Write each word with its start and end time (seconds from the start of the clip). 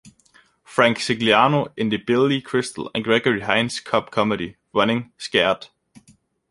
Frank 0.63 0.97
Sigliano 0.97 1.71
in 1.77 1.89
the 1.89 1.97
Billy 1.97 2.41
Crystal 2.41 2.89
and 2.95 3.03
Gregory 3.03 3.41
Hines 3.41 3.79
cop 3.79 4.09
comedy 4.09 4.55
"Running 4.73 5.11
Scared". 5.19 5.67